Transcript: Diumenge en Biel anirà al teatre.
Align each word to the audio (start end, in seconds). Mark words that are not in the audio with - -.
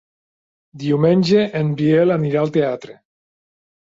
Diumenge 0.83 1.43
en 1.61 1.71
Biel 1.81 2.17
anirà 2.19 2.43
al 2.45 2.55
teatre. 2.57 2.97